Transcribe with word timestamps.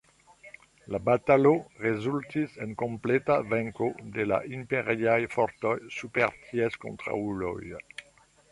La 0.93 0.99
batalo 1.09 1.51
rezultis 1.83 2.55
en 2.65 2.71
kompleta 2.83 3.37
venko 3.51 3.91
de 4.17 4.27
la 4.31 4.41
Imperiaj 4.61 5.19
fortoj 5.37 5.77
super 5.99 6.35
ties 6.49 6.83
kontraŭuloj. 6.87 7.57